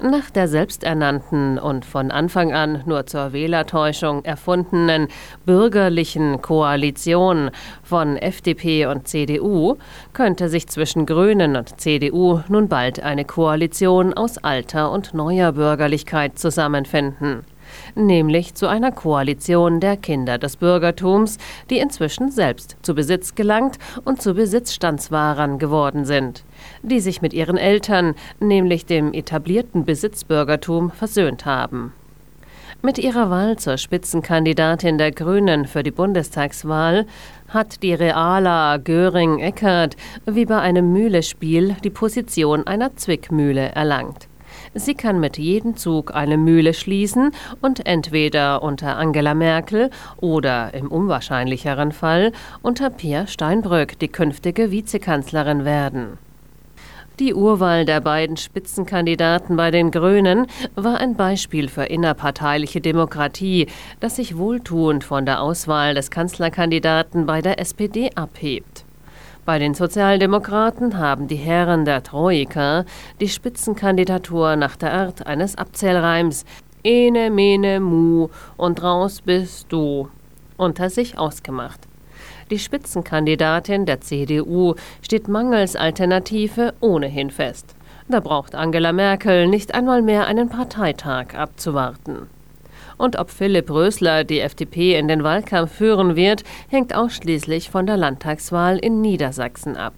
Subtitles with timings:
[0.00, 5.08] Nach der selbsternannten und von Anfang an nur zur Wählertäuschung erfundenen
[5.44, 7.50] bürgerlichen Koalition
[7.82, 9.74] von FDP und CDU
[10.12, 16.38] könnte sich zwischen Grünen und CDU nun bald eine Koalition aus alter und neuer Bürgerlichkeit
[16.38, 17.44] zusammenfinden
[17.98, 21.38] nämlich zu einer Koalition der Kinder des Bürgertums,
[21.68, 26.44] die inzwischen selbst zu Besitz gelangt und zu Besitzstandswahrern geworden sind,
[26.82, 31.92] die sich mit ihren Eltern, nämlich dem etablierten Besitzbürgertum, versöhnt haben.
[32.80, 37.06] Mit ihrer Wahl zur Spitzenkandidatin der Grünen für die Bundestagswahl
[37.48, 39.96] hat die Reala Göring-Eckert
[40.26, 44.28] wie bei einem Mühlespiel die Position einer Zwickmühle erlangt.
[44.74, 50.88] Sie kann mit jedem Zug eine Mühle schließen und entweder unter Angela Merkel oder im
[50.88, 52.32] unwahrscheinlicheren Fall
[52.62, 56.18] unter Peer Steinbrück die künftige Vizekanzlerin werden.
[57.18, 60.46] Die Urwahl der beiden Spitzenkandidaten bei den Grünen
[60.76, 63.66] war ein Beispiel für innerparteiliche Demokratie,
[63.98, 68.84] das sich wohltuend von der Auswahl des Kanzlerkandidaten bei der SPD abhebt.
[69.48, 72.84] Bei den Sozialdemokraten haben die Herren der Troika
[73.18, 76.44] die Spitzenkandidatur nach der Art eines Abzählreims
[76.84, 80.10] Ene, mene, mu und raus bist du
[80.58, 81.80] unter sich ausgemacht.
[82.50, 87.74] Die Spitzenkandidatin der CDU steht mangels Alternative ohnehin fest.
[88.06, 92.28] Da braucht Angela Merkel nicht einmal mehr einen Parteitag abzuwarten.
[92.98, 97.96] Und ob Philipp Rösler die FDP in den Wahlkampf führen wird, hängt ausschließlich von der
[97.96, 99.94] Landtagswahl in Niedersachsen ab.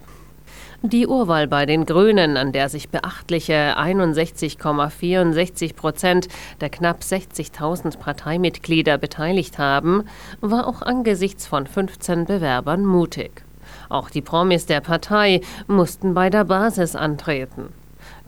[0.83, 6.29] Die Urwahl bei den Grünen, an der sich beachtliche 61,64 Prozent
[6.61, 10.05] der knapp 60.000 Parteimitglieder beteiligt haben,
[10.41, 13.45] war auch angesichts von 15 Bewerbern mutig.
[13.91, 17.75] Auch die Promis der Partei mussten bei der Basis antreten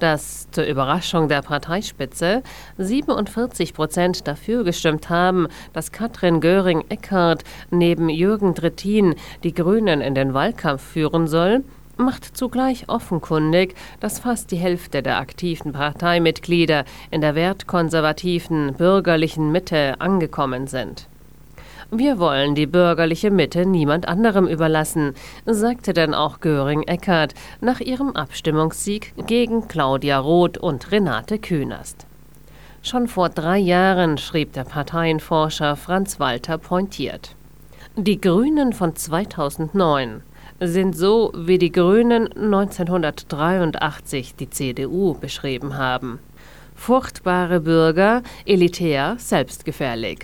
[0.02, 2.42] dass zur Überraschung der Parteispitze
[2.76, 10.34] 47 Prozent dafür gestimmt haben, dass Katrin Göring-Eckardt neben Jürgen Trittin die Grünen in den
[10.34, 11.62] Wahlkampf führen soll,
[11.96, 20.00] macht zugleich offenkundig, dass fast die Hälfte der aktiven Parteimitglieder in der wertkonservativen bürgerlichen Mitte
[20.00, 21.06] angekommen sind.
[21.94, 25.12] Wir wollen die bürgerliche Mitte niemand anderem überlassen,
[25.44, 32.06] sagte dann auch Göring Eckert nach ihrem Abstimmungssieg gegen Claudia Roth und Renate Künast.
[32.80, 37.36] Schon vor drei Jahren schrieb der Parteienforscher Franz Walter pointiert.
[37.94, 40.22] Die Grünen von 2009
[40.60, 46.20] sind so, wie die Grünen 1983 die CDU beschrieben haben.
[46.74, 50.20] Furchtbare Bürger, elitär, selbstgefährlich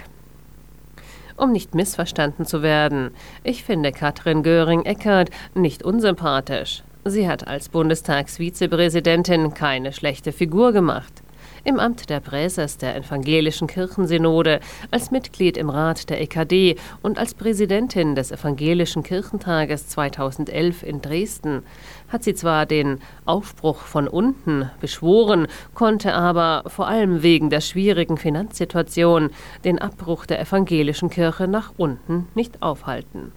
[1.39, 3.11] um nicht missverstanden zu werden.
[3.45, 6.83] Ich finde Katrin Göring-Eckardt nicht unsympathisch.
[7.05, 11.23] Sie hat als Bundestagsvizepräsidentin keine schlechte Figur gemacht
[11.69, 17.35] im Amt der Präses der Evangelischen Kirchensynode, als Mitglied im Rat der EKD und als
[17.35, 21.63] Präsidentin des Evangelischen Kirchentages 2011 in Dresden
[22.09, 28.17] hat sie zwar den Aufbruch von unten beschworen, konnte aber vor allem wegen der schwierigen
[28.17, 29.29] Finanzsituation
[29.63, 33.33] den Abbruch der evangelischen Kirche nach unten nicht aufhalten.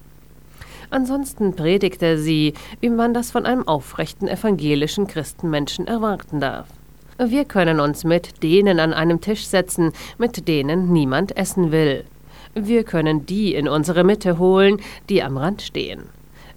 [0.89, 6.67] Ansonsten predigte sie, wie man das von einem aufrechten evangelischen Christenmenschen erwarten darf.
[7.23, 12.03] Wir können uns mit denen an einem Tisch setzen, mit denen niemand essen will.
[12.55, 16.05] Wir können die in unsere Mitte holen, die am Rand stehen.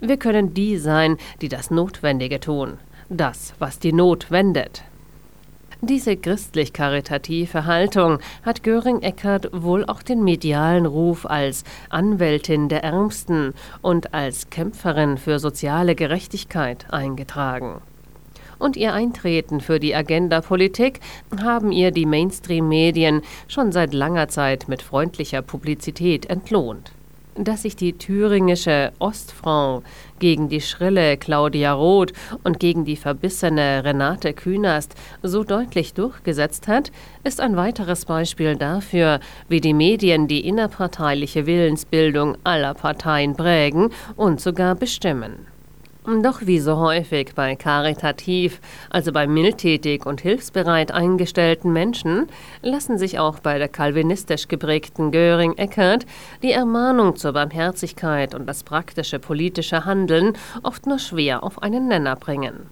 [0.00, 2.78] Wir können die sein, die das Notwendige tun,
[3.10, 4.84] das, was die Not wendet.
[5.82, 14.14] Diese christlich-karitative Haltung hat Göring-Eckardt wohl auch den medialen Ruf als Anwältin der Ärmsten und
[14.14, 17.82] als Kämpferin für soziale Gerechtigkeit eingetragen
[18.64, 21.00] und ihr Eintreten für die Agenda-Politik
[21.42, 26.92] haben ihr die Mainstream-Medien schon seit langer Zeit mit freundlicher Publizität entlohnt.
[27.36, 29.82] Dass sich die thüringische Ostfrau
[30.18, 36.90] gegen die schrille Claudia Roth und gegen die verbissene Renate Künast so deutlich durchgesetzt hat,
[37.22, 44.40] ist ein weiteres Beispiel dafür, wie die Medien die innerparteiliche Willensbildung aller Parteien prägen und
[44.40, 45.53] sogar bestimmen.
[46.06, 48.60] Doch wie so häufig bei karitativ,
[48.90, 52.26] also bei mildtätig und hilfsbereit eingestellten Menschen,
[52.60, 56.04] lassen sich auch bei der kalvinistisch geprägten Göring-Eckert
[56.42, 62.16] die Ermahnung zur Barmherzigkeit und das praktische politische Handeln oft nur schwer auf einen Nenner
[62.16, 62.66] bringen.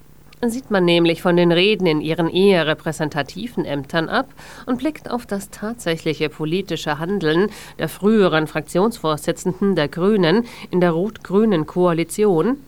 [0.44, 4.28] Sieht man nämlich von den Reden in ihren eher repräsentativen Ämtern ab
[4.66, 7.48] und blickt auf das tatsächliche politische Handeln
[7.78, 12.58] der früheren Fraktionsvorsitzenden der Grünen in der rot-grünen Koalition,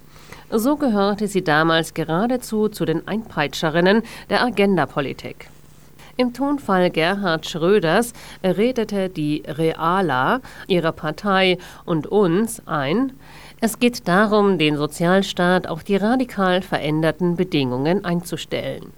[0.50, 5.48] so gehörte sie damals geradezu zu den Einpeitscherinnen der Agenda-Politik.
[6.16, 8.12] Im Tonfall Gerhard Schröders
[8.44, 13.12] redete die Reala ihrer Partei und uns ein,
[13.60, 18.92] es geht darum, den Sozialstaat auf die radikal veränderten Bedingungen einzustellen.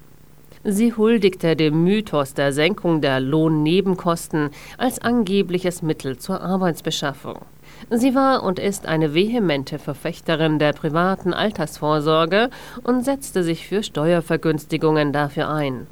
[0.65, 7.39] Sie huldigte dem Mythos der Senkung der Lohnnebenkosten als angebliches Mittel zur Arbeitsbeschaffung.
[7.91, 12.51] Sie war und ist eine vehemente Verfechterin der privaten Altersvorsorge
[12.83, 15.87] und setzte sich für Steuervergünstigungen dafür ein.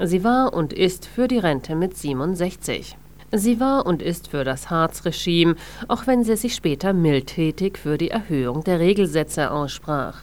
[0.00, 2.96] Sie war und ist für die Rente mit 67.
[3.32, 5.56] Sie war und ist für das Harz-Regime,
[5.88, 10.22] auch wenn sie sich später mildtätig für die Erhöhung der Regelsätze aussprach.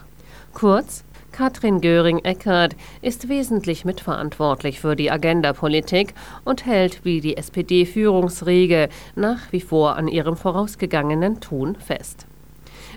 [0.52, 6.14] Kurz, Katrin Göring-Eckardt ist wesentlich mitverantwortlich für die Agenda-Politik
[6.44, 12.28] und hält wie die SPD-Führungsriege nach wie vor an ihrem vorausgegangenen Tun fest.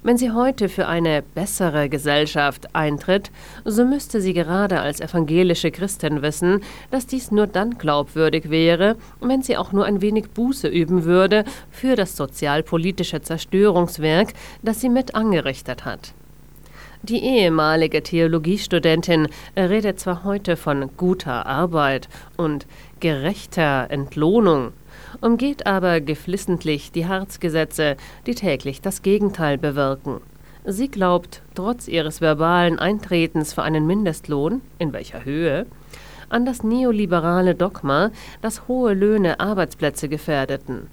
[0.04, 3.32] Wenn sie heute für eine bessere Gesellschaft eintritt,
[3.66, 6.62] so müsste sie gerade als evangelische Christin wissen,
[6.92, 11.44] dass dies nur dann glaubwürdig wäre, wenn sie auch nur ein wenig Buße üben würde
[11.72, 16.14] für das sozialpolitische Zerstörungswerk, das sie mit angerichtet hat.
[17.04, 22.66] Die ehemalige Theologiestudentin redet zwar heute von guter Arbeit und
[23.00, 24.74] gerechter Entlohnung,
[25.22, 30.22] umgeht aber geflissentlich die Harzgesetze, die täglich das Gegenteil bewirken.
[30.66, 35.66] Sie glaubt, trotz ihres verbalen Eintretens für einen Mindestlohn, in welcher Höhe,
[36.30, 38.12] an das neoliberale Dogma,
[38.42, 40.88] dass hohe Löhne Arbeitsplätze gefährdeten.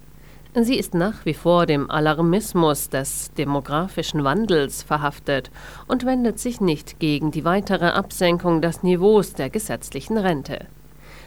[0.63, 5.51] Sie ist nach wie vor dem Alarmismus des demografischen Wandels verhaftet
[5.85, 10.67] und wendet sich nicht gegen die weitere Absenkung des Niveaus der gesetzlichen Rente.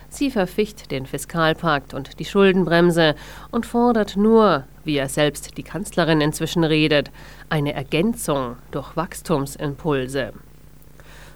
[0.09, 3.15] Sie verficht den Fiskalpakt und die Schuldenbremse
[3.51, 7.11] und fordert nur, wie er selbst die Kanzlerin inzwischen redet,
[7.51, 10.33] eine Ergänzung durch Wachstumsimpulse.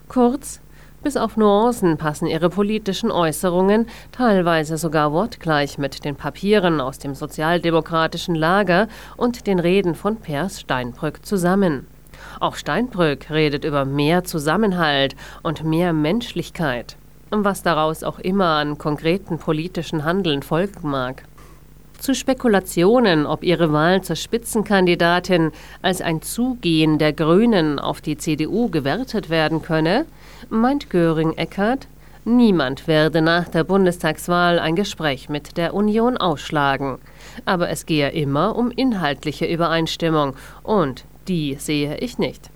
[0.09, 0.63] Kurz,
[1.03, 7.15] bis auf Nuancen passen ihre politischen Äußerungen teilweise sogar wortgleich mit den Papieren aus dem
[7.15, 11.87] sozialdemokratischen Lager und den Reden von Pers Steinbrück zusammen.
[12.41, 16.97] Auch Steinbrück redet über mehr Zusammenhalt und mehr Menschlichkeit,
[17.31, 21.25] was daraus auch immer an konkreten politischen Handeln folgen mag
[22.03, 25.53] zu Spekulationen, ob ihre Wahl zur Spitzenkandidatin
[25.83, 30.07] als ein Zugehen der Grünen auf die CDU gewertet werden könne,
[30.51, 31.89] meint Göring-Eckardt,
[32.25, 36.99] niemand werde nach der Bundestagswahl ein Gespräch mit der Union ausschlagen.
[37.45, 42.51] Aber es gehe immer um inhaltliche Übereinstimmung und die sehe ich nicht.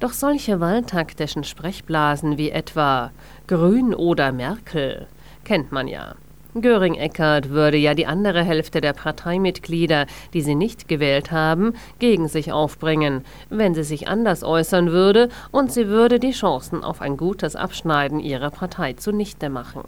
[0.00, 3.10] Doch solche wahltaktischen Sprechblasen wie etwa
[3.46, 5.08] Grün oder Merkel
[5.44, 6.14] kennt man ja.
[6.62, 12.52] Göring-Eckardt würde ja die andere Hälfte der Parteimitglieder, die sie nicht gewählt haben, gegen sich
[12.52, 17.56] aufbringen, wenn sie sich anders äußern würde, und sie würde die Chancen auf ein gutes
[17.56, 19.82] Abschneiden ihrer Partei zunichte machen.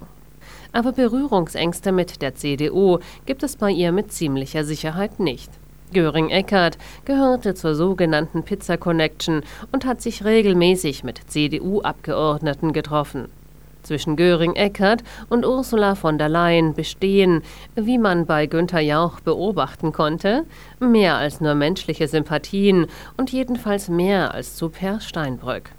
[0.73, 5.51] Aber Berührungsängste mit der CDU gibt es bei ihr mit ziemlicher Sicherheit nicht.
[5.93, 13.27] Göring-Eckardt gehörte zur sogenannten Pizza Connection und hat sich regelmäßig mit CDU-Abgeordneten getroffen
[13.83, 17.41] zwischen Göring-Eckardt und Ursula von der Leyen bestehen,
[17.75, 20.45] wie man bei Günther Jauch beobachten konnte,
[20.79, 22.87] mehr als nur menschliche Sympathien
[23.17, 25.71] und jedenfalls mehr als zu Per Steinbrück.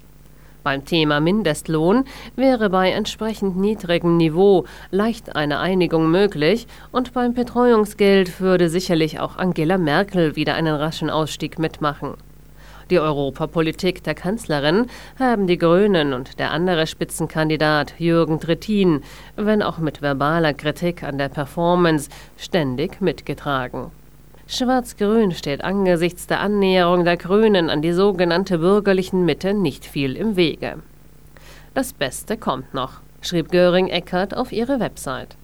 [0.62, 2.04] Beim Thema Mindestlohn
[2.36, 9.36] wäre bei entsprechend niedrigem Niveau leicht eine Einigung möglich und beim Betreuungsgeld würde sicherlich auch
[9.36, 12.14] Angela Merkel wieder einen raschen Ausstieg mitmachen.
[12.92, 14.84] Die Europapolitik der Kanzlerin
[15.18, 19.00] haben die Grünen und der andere Spitzenkandidat Jürgen Trittin,
[19.34, 23.90] wenn auch mit verbaler Kritik an der Performance, ständig mitgetragen.
[24.46, 30.36] Schwarz-Grün steht angesichts der Annäherung der Grünen an die sogenannte bürgerlichen Mitte nicht viel im
[30.36, 30.82] Wege.
[31.72, 35.38] Das Beste kommt noch, schrieb Göring-Eckardt auf ihre Website.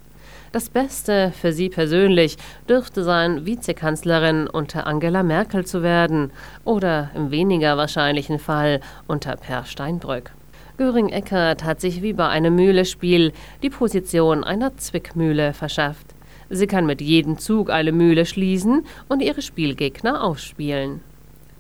[0.50, 2.38] Das Beste für sie persönlich
[2.68, 6.32] dürfte sein, Vizekanzlerin unter Angela Merkel zu werden
[6.64, 10.30] oder im weniger wahrscheinlichen Fall unter Per Steinbrück.
[10.78, 16.06] Göring-Eckardt hat sich wie bei einem Mühlespiel die Position einer Zwickmühle verschafft.
[16.48, 21.02] Sie kann mit jedem Zug eine Mühle schließen und ihre Spielgegner ausspielen.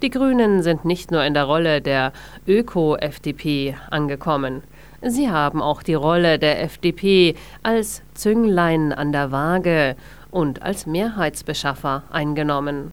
[0.00, 2.12] Die Grünen sind nicht nur in der Rolle der
[2.46, 4.62] Öko-FDP angekommen.
[5.02, 9.94] Sie haben auch die Rolle der FDP als Zünglein an der Waage
[10.30, 12.86] und als Mehrheitsbeschaffer eingenommen.